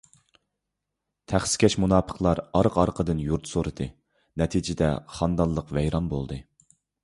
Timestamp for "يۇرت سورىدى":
3.27-3.89